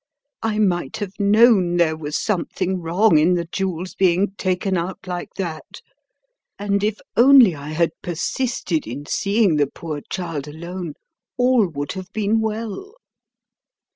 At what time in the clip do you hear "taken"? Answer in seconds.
4.35-4.75